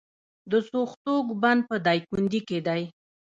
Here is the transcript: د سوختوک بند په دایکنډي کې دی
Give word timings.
د 0.51 0.53
سوختوک 0.69 1.27
بند 1.41 1.61
په 1.69 1.75
دایکنډي 1.85 2.41
کې 2.47 2.59
دی 2.67 2.81